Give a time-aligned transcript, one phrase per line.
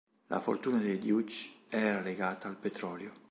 [0.29, 3.13] La fortuna dei Deutsch era legata al petrolio.